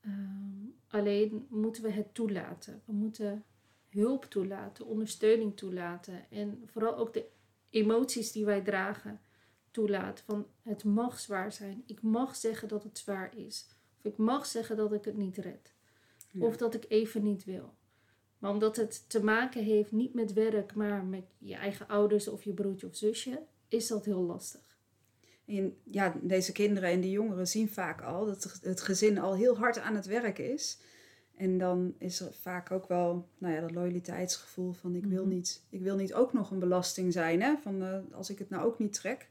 Um, 0.05 0.75
alleen 0.87 1.45
moeten 1.49 1.83
we 1.83 1.91
het 1.91 2.13
toelaten. 2.13 2.81
We 2.85 2.93
moeten 2.93 3.43
hulp 3.91 4.25
toelaten, 4.25 4.85
ondersteuning 4.85 5.57
toelaten 5.57 6.25
en 6.29 6.63
vooral 6.65 6.97
ook 6.97 7.13
de 7.13 7.25
emoties 7.69 8.31
die 8.31 8.45
wij 8.45 8.61
dragen 8.61 9.21
toelaten. 9.71 10.25
Van 10.25 10.47
het 10.61 10.83
mag 10.83 11.19
zwaar 11.19 11.51
zijn. 11.51 11.83
Ik 11.85 12.01
mag 12.01 12.35
zeggen 12.35 12.67
dat 12.67 12.83
het 12.83 12.97
zwaar 12.97 13.37
is. 13.37 13.67
Of 13.97 14.05
ik 14.05 14.17
mag 14.17 14.45
zeggen 14.45 14.77
dat 14.77 14.93
ik 14.93 15.05
het 15.05 15.17
niet 15.17 15.37
red. 15.37 15.73
Ja. 16.31 16.45
Of 16.45 16.57
dat 16.57 16.73
ik 16.73 16.85
even 16.87 17.23
niet 17.23 17.43
wil. 17.43 17.73
Maar 18.37 18.51
omdat 18.51 18.75
het 18.75 19.09
te 19.09 19.23
maken 19.23 19.63
heeft 19.63 19.91
niet 19.91 20.13
met 20.13 20.33
werk, 20.33 20.75
maar 20.75 21.03
met 21.05 21.25
je 21.37 21.55
eigen 21.55 21.87
ouders 21.87 22.27
of 22.27 22.43
je 22.43 22.53
broertje 22.53 22.87
of 22.87 22.95
zusje, 22.95 23.43
is 23.67 23.87
dat 23.87 24.05
heel 24.05 24.21
lastig. 24.21 24.79
En 25.45 25.77
ja, 25.83 26.19
deze 26.21 26.51
kinderen 26.51 26.89
en 26.89 27.01
die 27.01 27.11
jongeren 27.11 27.47
zien 27.47 27.69
vaak 27.69 28.01
al 28.01 28.25
dat 28.25 28.59
het 28.61 28.81
gezin 28.81 29.19
al 29.19 29.35
heel 29.35 29.57
hard 29.57 29.79
aan 29.79 29.95
het 29.95 30.05
werk 30.05 30.37
is. 30.37 30.79
En 31.41 31.57
dan 31.57 31.95
is 31.97 32.19
er 32.19 32.33
vaak 32.33 32.71
ook 32.71 32.87
wel 32.87 33.29
nou 33.37 33.53
ja, 33.53 33.61
dat 33.61 33.71
loyaliteitsgevoel 33.71 34.71
van 34.71 34.95
ik 34.95 35.05
wil, 35.05 35.25
niet, 35.25 35.63
ik 35.69 35.81
wil 35.81 35.95
niet 35.95 36.13
ook 36.13 36.33
nog 36.33 36.51
een 36.51 36.59
belasting 36.59 37.13
zijn. 37.13 37.41
Hè? 37.41 37.57
Van, 37.57 37.81
uh, 37.81 37.97
als 38.11 38.29
ik 38.29 38.39
het 38.39 38.49
nou 38.49 38.65
ook 38.65 38.79
niet 38.79 38.93
trek, 38.93 39.29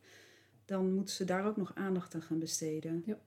dan 0.65 0.95
moeten 0.95 1.15
ze 1.15 1.25
daar 1.25 1.47
ook 1.47 1.57
nog 1.57 1.75
aandacht 1.75 2.15
aan 2.15 2.23
gaan 2.23 2.39
besteden. 2.39 3.03
Ja. 3.07 3.19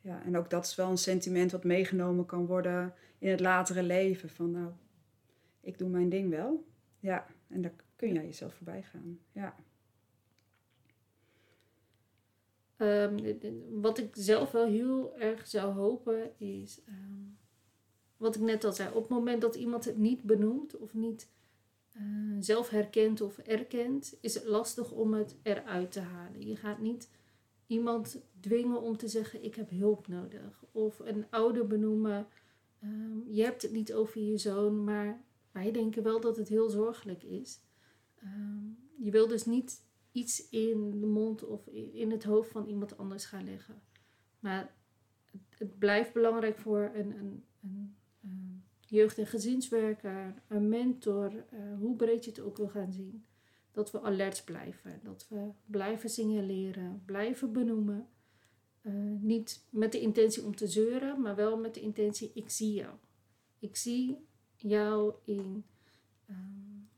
Ja, 0.00 0.22
en 0.22 0.36
ook 0.36 0.50
dat 0.50 0.66
is 0.66 0.74
wel 0.74 0.90
een 0.90 0.98
sentiment 0.98 1.52
wat 1.52 1.64
meegenomen 1.64 2.26
kan 2.26 2.46
worden 2.46 2.94
in 3.18 3.30
het 3.30 3.40
latere 3.40 3.82
leven. 3.82 4.28
Van 4.28 4.50
nou, 4.50 4.70
ik 5.60 5.78
doe 5.78 5.88
mijn 5.88 6.08
ding 6.08 6.30
wel. 6.30 6.64
Ja, 7.00 7.26
en 7.48 7.62
daar 7.62 7.74
kun 7.96 8.12
jij 8.12 8.24
jezelf 8.24 8.54
voorbij 8.54 8.82
gaan. 8.82 9.18
Ja. 9.32 9.56
Um, 12.76 13.38
wat 13.80 13.98
ik 13.98 14.08
zelf 14.12 14.50
wel 14.50 14.66
heel 14.66 15.18
erg 15.18 15.46
zou 15.46 15.72
hopen 15.72 16.38
is... 16.38 16.80
Um, 16.88 17.38
wat 18.16 18.34
ik 18.34 18.40
net 18.40 18.64
al 18.64 18.72
zei, 18.72 18.88
op 18.94 19.02
het 19.02 19.10
moment 19.10 19.40
dat 19.40 19.54
iemand 19.54 19.84
het 19.84 19.96
niet 19.96 20.22
benoemt 20.22 20.76
of 20.76 20.94
niet 20.94 21.28
uh, 21.96 22.36
zelf 22.40 22.68
herkent 22.68 23.20
of 23.20 23.38
erkent, 23.38 24.16
is 24.20 24.34
het 24.34 24.44
lastig 24.44 24.92
om 24.92 25.14
het 25.14 25.36
eruit 25.42 25.92
te 25.92 26.00
halen. 26.00 26.46
Je 26.46 26.56
gaat 26.56 26.78
niet 26.78 27.10
iemand 27.66 28.20
dwingen 28.40 28.82
om 28.82 28.96
te 28.96 29.08
zeggen: 29.08 29.44
Ik 29.44 29.54
heb 29.54 29.70
hulp 29.70 30.08
nodig. 30.08 30.64
Of 30.72 30.98
een 30.98 31.26
ouder 31.30 31.66
benoemen: 31.66 32.26
um, 32.82 33.24
Je 33.28 33.42
hebt 33.42 33.62
het 33.62 33.72
niet 33.72 33.92
over 33.92 34.20
je 34.20 34.38
zoon, 34.38 34.84
maar 34.84 35.24
wij 35.52 35.72
denken 35.72 36.02
wel 36.02 36.20
dat 36.20 36.36
het 36.36 36.48
heel 36.48 36.68
zorgelijk 36.68 37.22
is. 37.22 37.60
Um, 38.22 38.78
je 38.98 39.10
wil 39.10 39.28
dus 39.28 39.44
niet 39.44 39.84
iets 40.12 40.48
in 40.48 41.00
de 41.00 41.06
mond 41.06 41.44
of 41.44 41.66
in 41.92 42.10
het 42.10 42.24
hoofd 42.24 42.50
van 42.50 42.66
iemand 42.66 42.98
anders 42.98 43.24
gaan 43.24 43.44
leggen. 43.44 43.82
Maar 44.40 44.74
het, 45.48 45.78
blijft 45.78 46.12
belangrijk 46.12 46.58
voor 46.58 46.90
een, 46.94 47.18
een, 47.18 47.44
een 47.62 47.96
jeugd- 48.86 49.18
en 49.18 49.26
gezinswerker, 49.26 50.34
een 50.48 50.68
mentor, 50.68 51.32
uh, 51.32 51.78
hoe 51.78 51.96
breed 51.96 52.24
je 52.24 52.30
het 52.30 52.40
ook 52.40 52.56
wil 52.56 52.68
gaan 52.68 52.92
zien. 52.92 53.24
Dat 53.72 53.90
we 53.90 54.00
alert 54.00 54.44
blijven, 54.44 55.00
dat 55.02 55.26
we 55.28 55.50
blijven 55.66 56.10
signaleren, 56.10 57.02
blijven 57.04 57.52
benoemen. 57.52 58.08
Uh, 58.82 58.92
niet 59.20 59.64
met 59.70 59.92
de 59.92 60.00
intentie 60.00 60.44
om 60.44 60.56
te 60.56 60.66
zeuren, 60.66 61.20
maar 61.20 61.34
wel 61.34 61.58
met 61.58 61.74
de 61.74 61.80
intentie: 61.80 62.30
ik 62.34 62.50
zie 62.50 62.72
jou. 62.72 62.94
Ik 63.58 63.76
zie 63.76 64.26
jou 64.56 65.14
in 65.24 65.64
um, 66.30 66.88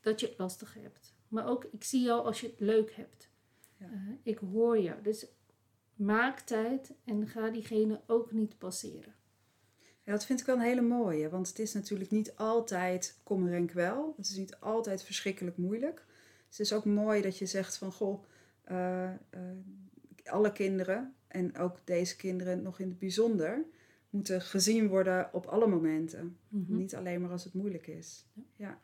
dat 0.00 0.20
je 0.20 0.26
het 0.26 0.38
lastig 0.38 0.74
hebt. 0.74 1.14
Maar 1.28 1.46
ook, 1.48 1.64
ik 1.64 1.84
zie 1.84 2.02
jou 2.02 2.24
als 2.24 2.40
je 2.40 2.46
het 2.46 2.60
leuk 2.60 2.92
hebt. 2.92 3.30
Ja. 3.76 3.90
Uh, 3.90 4.12
ik 4.22 4.38
hoor 4.38 4.78
jou. 4.78 5.02
Dus 5.02 5.26
maak 5.94 6.40
tijd 6.40 6.94
en 7.04 7.28
ga 7.28 7.50
diegene 7.50 8.00
ook 8.06 8.32
niet 8.32 8.58
passeren. 8.58 9.14
Ja, 10.10 10.16
dat 10.16 10.24
vind 10.24 10.40
ik 10.40 10.46
wel 10.46 10.56
een 10.56 10.62
hele 10.62 10.80
mooie. 10.80 11.28
Want 11.28 11.48
het 11.48 11.58
is 11.58 11.72
natuurlijk 11.72 12.10
niet 12.10 12.36
altijd 12.36 13.18
kommer 13.22 13.52
en 13.52 13.66
kwel. 13.66 14.14
Het 14.16 14.26
is 14.26 14.36
niet 14.36 14.56
altijd 14.60 15.02
verschrikkelijk 15.02 15.56
moeilijk. 15.56 16.04
het 16.48 16.60
is 16.60 16.72
ook 16.72 16.84
mooi 16.84 17.22
dat 17.22 17.38
je 17.38 17.46
zegt 17.46 17.76
van... 17.76 17.92
Goh, 17.92 18.24
uh, 18.70 19.02
uh, 19.04 19.40
alle 20.24 20.52
kinderen 20.52 21.14
en 21.28 21.56
ook 21.56 21.78
deze 21.84 22.16
kinderen 22.16 22.62
nog 22.62 22.78
in 22.78 22.88
het 22.88 22.98
bijzonder... 22.98 23.64
moeten 24.10 24.40
gezien 24.40 24.88
worden 24.88 25.28
op 25.32 25.46
alle 25.46 25.66
momenten. 25.66 26.38
Mm 26.48 26.64
-hmm. 26.68 26.76
Niet 26.76 26.94
alleen 26.94 27.20
maar 27.20 27.30
als 27.30 27.44
het 27.44 27.54
moeilijk 27.54 27.86
is. 27.86 28.26
Ja. 28.32 28.42
ja. 28.56 28.78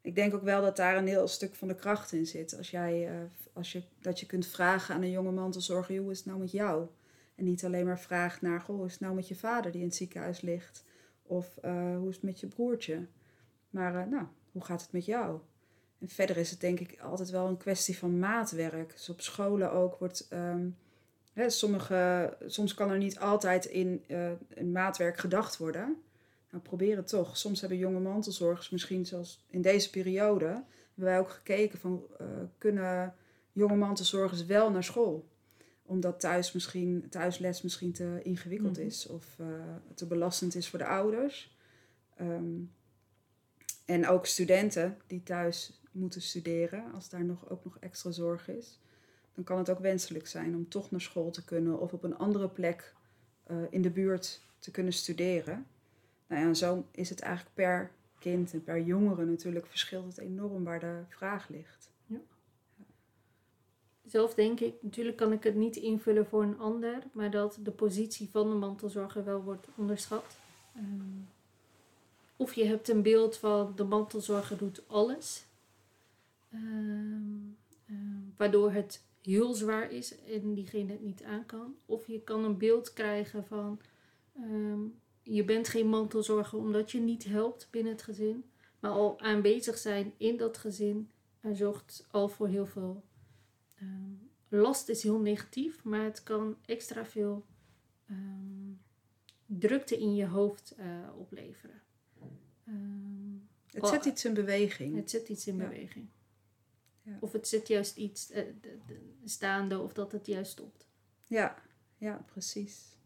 Ik 0.00 0.14
denk 0.14 0.34
ook 0.34 0.42
wel 0.42 0.62
dat 0.62 0.76
daar 0.76 0.96
een 0.96 1.06
heel 1.06 1.28
stuk 1.28 1.54
van 1.54 1.68
de 1.68 1.74
kracht 1.74 2.12
in 2.12 2.26
zit. 2.26 2.56
Als 2.56 2.70
jij, 2.70 3.10
uh, 3.10 3.22
als 3.52 3.72
je, 3.72 3.82
dat 4.00 4.20
je 4.20 4.26
kunt 4.26 4.46
vragen 4.46 4.94
aan 4.94 5.02
een 5.02 5.10
jonge 5.10 5.32
man 5.32 5.50
te 5.50 5.60
zorgen... 5.60 5.96
hoe 5.96 6.10
is 6.10 6.18
het 6.18 6.26
nou 6.26 6.38
met 6.38 6.50
jou? 6.50 6.86
En 7.34 7.44
niet 7.44 7.64
alleen 7.64 7.86
maar 7.86 8.00
vraagt 8.00 8.40
naar, 8.40 8.60
goh, 8.60 8.76
hoe 8.76 8.86
is 8.86 8.92
het 8.92 9.00
nou 9.00 9.14
met 9.14 9.28
je 9.28 9.34
vader 9.34 9.72
die 9.72 9.80
in 9.80 9.86
het 9.86 9.96
ziekenhuis 9.96 10.40
ligt? 10.40 10.84
Of 11.22 11.58
uh, 11.64 11.96
hoe 11.96 12.08
is 12.08 12.14
het 12.14 12.24
met 12.24 12.40
je 12.40 12.46
broertje? 12.46 13.06
Maar 13.70 13.94
uh, 13.94 14.06
nou, 14.10 14.26
hoe 14.52 14.64
gaat 14.64 14.82
het 14.82 14.92
met 14.92 15.04
jou? 15.04 15.40
En 15.98 16.08
verder 16.08 16.36
is 16.36 16.50
het 16.50 16.60
denk 16.60 16.80
ik 16.80 17.00
altijd 17.00 17.30
wel 17.30 17.46
een 17.46 17.56
kwestie 17.56 17.98
van 17.98 18.18
maatwerk. 18.18 18.92
Dus 18.92 19.08
op 19.08 19.20
scholen 19.20 19.72
ook 19.72 19.98
wordt... 19.98 20.28
Um, 20.32 20.76
hè, 21.32 21.50
sommige, 21.50 22.36
soms 22.46 22.74
kan 22.74 22.90
er 22.90 22.98
niet 22.98 23.18
altijd 23.18 23.64
in, 23.64 24.04
uh, 24.08 24.30
maatwerk 24.72 25.16
gedacht 25.18 25.56
worden. 25.56 26.02
Nou, 26.50 26.62
probeer 26.62 26.96
het 26.96 27.08
toch. 27.08 27.36
Soms 27.36 27.60
hebben 27.60 27.78
jonge 27.78 28.00
mantelzorgers 28.00 28.70
misschien 28.70 29.06
zoals 29.06 29.44
in 29.48 29.62
deze 29.62 29.90
periode... 29.90 30.46
hebben 30.46 30.64
wij 30.94 31.18
ook 31.18 31.30
gekeken 31.30 31.78
van, 31.78 32.06
kunnen 32.58 33.14
jonge 33.52 33.76
mantelzorgers 33.76 34.46
wel 34.46 34.70
naar 34.70 34.84
school? 34.84 35.30
Omdat 35.92 36.20
thuis 36.20 36.52
misschien, 36.52 37.06
thuisles 37.08 37.62
misschien 37.62 37.92
te 37.92 38.20
ingewikkeld 38.22 38.78
mm. 38.78 38.84
is 38.84 39.06
of 39.06 39.36
uh, 39.40 39.46
te 39.94 40.06
belastend 40.06 40.54
is 40.54 40.68
voor 40.68 40.78
de 40.78 40.86
ouders. 40.86 41.56
Um, 42.20 42.70
en 43.84 44.08
ook 44.08 44.26
studenten 44.26 44.98
die 45.06 45.22
thuis 45.22 45.82
moeten 45.90 46.22
studeren, 46.22 46.92
als 46.94 47.08
daar 47.08 47.24
nog, 47.24 47.50
ook 47.50 47.64
nog 47.64 47.78
extra 47.78 48.10
zorg 48.10 48.48
is, 48.48 48.80
dan 49.34 49.44
kan 49.44 49.58
het 49.58 49.70
ook 49.70 49.78
wenselijk 49.78 50.26
zijn 50.26 50.54
om 50.54 50.68
toch 50.68 50.90
naar 50.90 51.00
school 51.00 51.30
te 51.30 51.44
kunnen 51.44 51.80
of 51.80 51.92
op 51.92 52.02
een 52.02 52.16
andere 52.16 52.48
plek 52.48 52.94
uh, 53.50 53.56
in 53.70 53.82
de 53.82 53.90
buurt 53.90 54.40
te 54.58 54.70
kunnen 54.70 54.92
studeren. 54.92 55.66
Nou 56.26 56.42
ja, 56.42 56.48
en 56.48 56.56
zo 56.56 56.86
is 56.90 57.08
het 57.08 57.20
eigenlijk 57.20 57.54
per 57.54 57.90
kind 58.18 58.52
en 58.52 58.64
per 58.64 58.80
jongere 58.80 59.24
natuurlijk 59.24 59.66
verschilt 59.66 60.06
het 60.06 60.18
enorm 60.18 60.64
waar 60.64 60.80
de 60.80 61.00
vraag 61.08 61.48
ligt. 61.48 61.91
Zelf 64.12 64.34
denk 64.34 64.60
ik, 64.60 64.74
natuurlijk 64.80 65.16
kan 65.16 65.32
ik 65.32 65.42
het 65.42 65.54
niet 65.54 65.76
invullen 65.76 66.26
voor 66.26 66.42
een 66.42 66.58
ander, 66.58 67.02
maar 67.12 67.30
dat 67.30 67.58
de 67.62 67.70
positie 67.70 68.28
van 68.30 68.48
de 68.48 68.54
mantelzorger 68.54 69.24
wel 69.24 69.42
wordt 69.42 69.66
onderschat. 69.74 70.24
Um, 70.76 71.28
of 72.36 72.54
je 72.54 72.64
hebt 72.64 72.88
een 72.88 73.02
beeld 73.02 73.36
van 73.36 73.72
de 73.76 73.84
mantelzorger 73.84 74.58
doet 74.58 74.82
alles, 74.86 75.44
um, 76.54 77.56
um, 77.90 78.34
waardoor 78.36 78.72
het 78.72 79.02
heel 79.22 79.54
zwaar 79.54 79.90
is 79.90 80.22
en 80.24 80.54
diegene 80.54 80.92
het 80.92 81.02
niet 81.02 81.22
aan 81.22 81.46
kan. 81.46 81.74
Of 81.86 82.06
je 82.06 82.20
kan 82.20 82.44
een 82.44 82.58
beeld 82.58 82.92
krijgen 82.92 83.44
van 83.44 83.80
je 85.22 85.44
bent 85.44 85.68
geen 85.68 85.88
mantelzorger 85.88 86.58
omdat 86.58 86.90
je 86.90 87.00
niet 87.00 87.24
helpt 87.24 87.68
binnen 87.70 87.92
het 87.92 88.02
gezin, 88.02 88.44
maar 88.80 88.90
al 88.90 89.20
aanwezig 89.20 89.78
zijn 89.78 90.12
in 90.16 90.36
dat 90.36 90.58
gezin 90.58 91.10
zorgt 91.52 92.06
al 92.10 92.28
voor 92.28 92.48
heel 92.48 92.66
veel 92.66 93.02
Um, 93.82 94.30
last 94.48 94.88
is 94.88 95.02
heel 95.02 95.20
negatief, 95.20 95.84
maar 95.84 96.04
het 96.04 96.22
kan 96.22 96.56
extra 96.66 97.04
veel 97.06 97.46
um, 98.10 98.80
drukte 99.46 99.98
in 99.98 100.14
je 100.14 100.26
hoofd 100.26 100.74
uh, 100.78 101.08
opleveren. 101.16 101.82
Um, 102.68 103.48
het 103.66 103.86
zet 103.86 104.04
iets 104.04 104.24
in 104.24 104.34
beweging. 104.34 104.96
Het 104.96 105.10
zet 105.10 105.28
iets 105.28 105.46
in 105.46 105.56
ja. 105.56 105.68
beweging. 105.68 106.08
Ja. 107.02 107.16
Of 107.20 107.32
het 107.32 107.48
zet 107.48 107.68
juist 107.68 107.96
iets 107.96 108.30
uh, 108.30 108.42
staande 109.24 109.78
of 109.78 109.92
dat 109.92 110.12
het 110.12 110.26
juist 110.26 110.52
stopt. 110.52 110.86
Ja, 111.26 111.62
ja, 111.96 112.24
precies. 112.26 112.96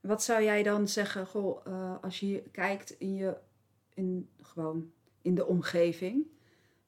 Wat 0.00 0.22
zou 0.22 0.42
jij 0.42 0.62
dan 0.62 0.88
zeggen, 0.88 1.26
goh, 1.26 1.66
uh, 1.66 2.02
als 2.02 2.20
je 2.20 2.42
kijkt 2.52 2.90
in 2.90 3.14
je, 3.14 3.38
in, 3.94 4.28
gewoon 4.40 4.92
in 5.22 5.34
de 5.34 5.46
omgeving, 5.46 6.26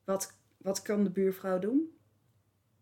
wat, 0.05 0.35
wat 0.57 0.83
kan 0.83 1.05
de 1.05 1.11
buurvrouw 1.11 1.59
doen? 1.59 1.98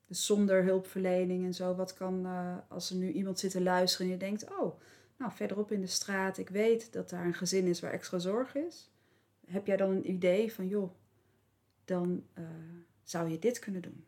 Dus 0.06 0.26
zonder 0.26 0.64
hulpverlening 0.64 1.44
en 1.44 1.54
zo. 1.54 1.75
Wat 1.75 1.94
kan, 1.94 2.26
uh, 2.26 2.56
als 2.68 2.90
er 2.90 2.96
nu 2.96 3.12
iemand 3.12 3.38
zit 3.38 3.50
te 3.50 3.62
luisteren 3.62 4.06
en 4.06 4.12
je 4.12 4.18
denkt, 4.18 4.50
oh, 4.50 4.80
nou 5.16 5.32
verderop 5.32 5.72
in 5.72 5.80
de 5.80 5.86
straat, 5.86 6.38
ik 6.38 6.48
weet 6.48 6.92
dat 6.92 7.10
daar 7.10 7.25
een 7.25 7.34
gezin 7.34 7.66
is 7.66 7.80
waar 7.80 7.92
extra 7.92 8.18
zorg 8.18 8.54
is. 8.54 8.90
Heb 9.46 9.66
jij 9.66 9.76
dan 9.76 9.90
een 9.90 10.10
idee 10.10 10.52
van, 10.52 10.68
joh, 10.68 10.90
dan 11.84 12.25
uh, 12.38 12.44
zou 13.02 13.30
je 13.30 13.38
dit 13.38 13.58
kunnen 13.58 13.82
doen? 13.82 14.04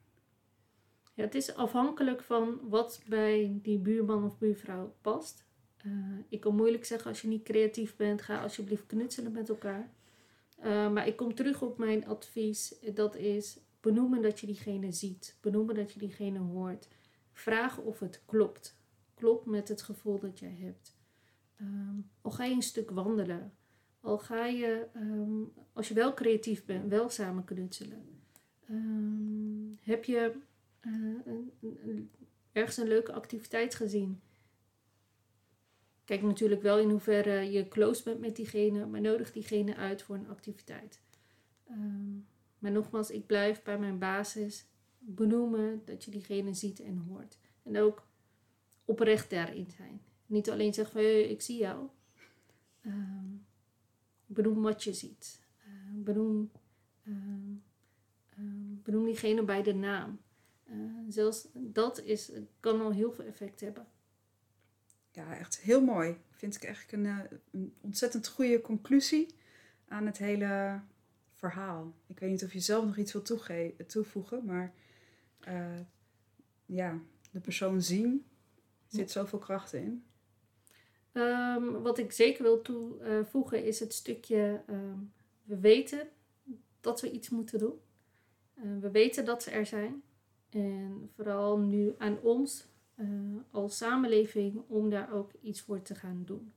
Ja, 1.14 1.24
het 1.24 1.34
is 1.34 1.54
afhankelijk 1.54 2.22
van 2.22 2.60
wat 2.62 3.02
bij 3.06 3.58
die 3.62 3.78
buurman 3.78 4.24
of 4.24 4.38
buurvrouw 4.38 4.94
past. 5.00 5.46
Uh, 5.86 5.92
ik 6.28 6.40
kan 6.40 6.54
moeilijk 6.54 6.84
zeggen, 6.84 7.10
als 7.10 7.22
je 7.22 7.28
niet 7.28 7.42
creatief 7.42 7.96
bent, 7.96 8.22
ga 8.22 8.42
alsjeblieft 8.42 8.86
knutselen 8.86 9.32
met 9.32 9.48
elkaar. 9.48 9.90
maar 10.62 11.06
ik 11.06 11.16
kom 11.16 11.34
terug 11.34 11.62
op 11.62 11.78
mijn 11.78 12.06
advies. 12.06 12.74
Dat 12.94 13.16
is 13.16 13.58
Benoemen 13.80 14.22
dat 14.22 14.40
je 14.40 14.46
diegene 14.46 14.92
ziet. 14.92 15.36
Benoemen 15.40 15.74
dat 15.74 15.92
je 15.92 15.98
diegene 15.98 16.38
hoort. 16.38 16.88
Vraag 17.32 17.78
of 17.78 17.98
het 17.98 18.22
klopt. 18.26 18.76
Klopt 19.14 19.46
met 19.46 19.68
het 19.68 19.82
gevoel 19.82 20.18
dat 20.18 20.38
jij 20.38 20.56
hebt. 20.60 20.96
Um, 21.60 22.10
al 22.20 22.30
ga 22.30 22.44
je 22.44 22.54
een 22.54 22.62
stuk 22.62 22.90
wandelen. 22.90 23.52
Al 24.00 24.18
ga 24.18 24.46
je, 24.46 24.86
um, 24.96 25.52
als 25.72 25.88
je 25.88 25.94
wel 25.94 26.14
creatief 26.14 26.64
bent, 26.64 26.90
wel 26.90 27.08
samen 27.08 27.44
knutselen. 27.44 28.22
Um, 28.70 29.78
heb 29.82 30.04
je 30.04 30.32
uh, 30.80 31.20
een, 31.24 31.52
een, 31.60 32.10
ergens 32.52 32.76
een 32.76 32.88
leuke 32.88 33.12
activiteit 33.12 33.74
gezien? 33.74 34.20
Kijk 36.04 36.22
natuurlijk 36.22 36.62
wel 36.62 36.78
in 36.78 36.90
hoeverre 36.90 37.50
je 37.50 37.68
close 37.68 38.02
bent 38.02 38.20
met 38.20 38.36
diegene, 38.36 38.86
maar 38.86 39.00
nodig 39.00 39.32
diegene 39.32 39.76
uit 39.76 40.02
voor 40.02 40.16
een 40.16 40.28
activiteit. 40.28 41.00
Um, 41.70 42.26
maar 42.58 42.70
nogmaals, 42.70 43.10
ik 43.10 43.26
blijf 43.26 43.62
bij 43.62 43.78
mijn 43.78 43.98
basis 43.98 44.66
benoemen 44.98 45.82
dat 45.84 46.04
je 46.04 46.10
diegene 46.10 46.54
ziet 46.54 46.80
en 46.80 46.96
hoort. 47.08 47.38
En 47.62 47.78
ook 47.78 48.06
oprecht 48.84 49.30
daarin 49.30 49.70
zijn. 49.76 50.00
Niet 50.26 50.50
alleen 50.50 50.74
zeggen 50.74 50.94
van 50.94 51.30
ik 51.30 51.40
zie 51.40 51.58
jou. 51.58 51.88
Um, 52.86 53.46
benoem 54.26 54.62
wat 54.62 54.84
je 54.84 54.92
ziet. 54.92 55.40
Uh, 55.66 56.02
benoem, 56.04 56.50
um, 57.06 57.62
benoem 58.82 59.04
diegene 59.04 59.42
bij 59.42 59.62
de 59.62 59.74
naam. 59.74 60.20
Zelfs 61.08 61.48
dat 61.52 62.02
is, 62.02 62.30
kan 62.60 62.80
al 62.80 62.92
heel 62.92 63.12
veel 63.12 63.24
effect 63.24 63.60
hebben. 63.60 63.86
Ja, 65.10 65.36
echt 65.36 65.60
heel 65.60 65.84
mooi. 65.84 66.16
Vind 66.30 66.54
ik 66.54 66.64
eigenlijk 66.64 66.92
een, 66.92 67.06
eh, 67.06 67.38
een 67.50 67.74
ontzettend 67.80 68.28
goede 68.28 68.60
conclusie 68.60 69.34
aan 69.88 70.06
het 70.06 70.18
hele 70.18 70.80
verhaal. 71.38 71.94
Ik 72.06 72.18
weet 72.18 72.30
niet 72.30 72.44
of 72.44 72.52
je 72.52 72.60
zelf 72.60 72.84
nog 72.84 72.96
iets 72.96 73.12
wil 73.12 73.22
toevoegen, 73.86 74.44
maar 74.44 74.74
uh, 75.48 75.80
ja, 76.66 76.98
de 77.30 77.40
persoon 77.40 77.82
zien 77.82 78.26
zit 78.86 79.10
zoveel 79.10 79.38
kracht 79.38 79.72
in. 79.72 80.04
Um, 81.12 81.82
wat 81.82 81.98
ik 81.98 82.12
zeker 82.12 82.42
wil 82.42 82.62
toevoegen 82.62 83.64
is 83.64 83.80
het 83.80 83.94
stukje, 83.94 84.62
um, 84.70 85.12
we 85.44 85.58
weten 85.58 86.08
dat 86.80 87.00
we 87.00 87.10
iets 87.10 87.28
moeten 87.28 87.58
doen. 87.58 87.78
Uh, 88.54 88.78
we 88.80 88.90
weten 88.90 89.24
dat 89.24 89.42
ze 89.42 89.50
er 89.50 89.66
zijn. 89.66 90.02
En 90.50 91.10
vooral 91.14 91.58
nu 91.58 91.94
aan 91.98 92.20
ons 92.20 92.66
uh, 92.96 93.36
als 93.50 93.76
samenleving 93.76 94.62
om 94.66 94.90
daar 94.90 95.12
ook 95.12 95.32
iets 95.40 95.60
voor 95.60 95.82
te 95.82 95.94
gaan 95.94 96.22
doen. 96.24 96.52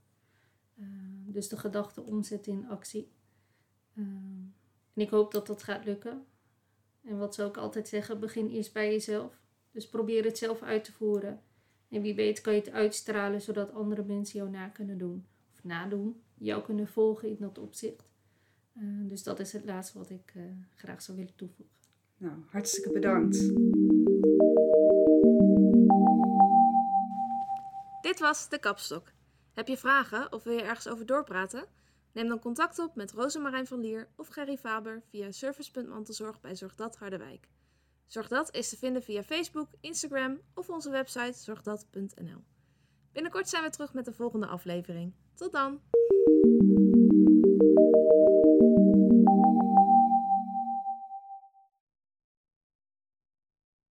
Uh, 0.75 0.87
dus 1.25 1.49
de 1.49 1.57
gedachte 1.57 2.01
omzetten 2.01 2.51
in 2.51 2.69
actie. 2.69 3.11
En 4.93 5.01
ik 5.01 5.09
hoop 5.09 5.31
dat 5.31 5.47
dat 5.47 5.63
gaat 5.63 5.85
lukken. 5.85 6.25
En 7.03 7.17
wat 7.17 7.35
ze 7.35 7.43
ook 7.43 7.57
altijd 7.57 7.87
zeggen, 7.87 8.19
begin 8.19 8.49
eerst 8.49 8.73
bij 8.73 8.91
jezelf. 8.91 9.41
Dus 9.71 9.89
probeer 9.89 10.23
het 10.23 10.37
zelf 10.37 10.61
uit 10.61 10.83
te 10.83 10.91
voeren. 10.91 11.41
En 11.89 12.01
wie 12.01 12.15
weet 12.15 12.41
kan 12.41 12.53
je 12.53 12.59
het 12.59 12.71
uitstralen 12.71 13.41
zodat 13.41 13.73
andere 13.73 14.03
mensen 14.03 14.39
jou 14.39 14.51
na 14.51 14.67
kunnen 14.67 14.97
doen. 14.97 15.25
Of 15.53 15.63
nadoen. 15.63 16.21
Jou 16.37 16.63
kunnen 16.63 16.87
volgen 16.87 17.29
in 17.29 17.37
dat 17.39 17.57
opzicht. 17.57 18.09
Uh, 18.77 19.09
dus 19.09 19.23
dat 19.23 19.39
is 19.39 19.53
het 19.53 19.65
laatste 19.65 19.97
wat 19.97 20.09
ik 20.09 20.33
uh, 20.35 20.43
graag 20.75 21.01
zou 21.01 21.17
willen 21.17 21.35
toevoegen. 21.35 21.75
Nou, 22.17 22.33
hartstikke 22.49 22.91
bedankt. 22.91 23.39
Dit 28.01 28.19
was 28.19 28.49
de 28.49 28.59
kapstok. 28.59 29.11
Heb 29.53 29.67
je 29.67 29.77
vragen 29.77 30.33
of 30.33 30.43
wil 30.43 30.53
je 30.53 30.61
ergens 30.61 30.87
over 30.87 31.05
doorpraten? 31.05 31.65
Neem 32.13 32.27
dan 32.27 32.39
contact 32.39 32.79
op 32.79 32.95
met 32.95 33.11
Rosemarijn 33.11 33.67
van 33.67 33.79
Lier 33.79 34.07
of 34.15 34.27
Gerry 34.27 34.57
Faber 34.57 35.01
via 35.09 35.31
service.mantelzorg 35.31 36.41
bij 36.41 36.55
Zorgdat 36.55 36.95
Harderwijk. 36.95 37.47
Zorgdat 38.05 38.55
is 38.55 38.69
te 38.69 38.77
vinden 38.77 39.03
via 39.03 39.23
Facebook, 39.23 39.69
Instagram 39.79 40.39
of 40.53 40.69
onze 40.69 40.89
website 40.89 41.39
zorgdat.nl. 41.39 42.43
Binnenkort 43.11 43.49
zijn 43.49 43.63
we 43.63 43.69
terug 43.69 43.93
met 43.93 44.05
de 44.05 44.13
volgende 44.13 44.47
aflevering. 44.47 45.13
Tot 45.35 45.51
dan! 45.51 45.81